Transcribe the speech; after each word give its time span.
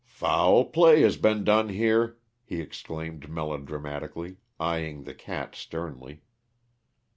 "Foul 0.07 0.65
play 0.65 1.01
has 1.01 1.15
been 1.15 1.43
done 1.43 1.69
here!" 1.69 2.17
he 2.43 2.59
exclaimed 2.59 3.29
melodramatically, 3.29 4.37
eying 4.59 5.03
the 5.03 5.13
cat 5.13 5.53
sternly. 5.55 6.23